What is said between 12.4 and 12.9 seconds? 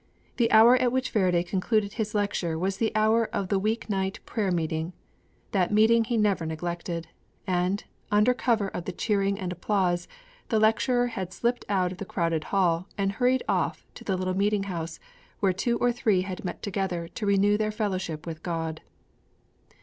hall